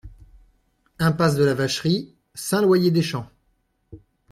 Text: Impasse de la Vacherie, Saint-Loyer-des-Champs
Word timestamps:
Impasse 0.97 1.35
de 1.35 1.43
la 1.43 1.53
Vacherie, 1.53 2.15
Saint-Loyer-des-Champs 2.33 3.29